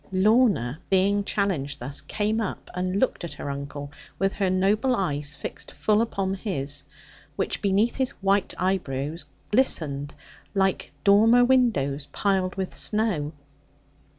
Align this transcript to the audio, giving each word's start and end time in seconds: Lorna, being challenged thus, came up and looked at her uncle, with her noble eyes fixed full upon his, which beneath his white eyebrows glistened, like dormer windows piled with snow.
Lorna, 0.11 0.79
being 0.89 1.23
challenged 1.23 1.77
thus, 1.79 2.01
came 2.01 2.41
up 2.41 2.71
and 2.73 2.99
looked 2.99 3.23
at 3.23 3.33
her 3.35 3.51
uncle, 3.51 3.91
with 4.17 4.33
her 4.33 4.49
noble 4.49 4.95
eyes 4.95 5.35
fixed 5.35 5.71
full 5.71 6.01
upon 6.01 6.33
his, 6.33 6.83
which 7.35 7.61
beneath 7.61 7.97
his 7.97 8.09
white 8.19 8.55
eyebrows 8.57 9.27
glistened, 9.51 10.11
like 10.55 10.91
dormer 11.03 11.45
windows 11.45 12.07
piled 12.11 12.55
with 12.55 12.73
snow. 12.75 13.31